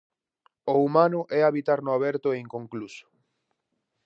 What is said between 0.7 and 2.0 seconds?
O humano é habitar no